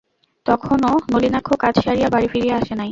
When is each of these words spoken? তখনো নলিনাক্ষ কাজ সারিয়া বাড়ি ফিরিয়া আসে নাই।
তখনো 0.45 0.89
নলিনাক্ষ 1.11 1.49
কাজ 1.59 1.73
সারিয়া 1.85 2.09
বাড়ি 2.09 2.27
ফিরিয়া 2.27 2.55
আসে 2.57 2.71
নাই। 2.71 2.79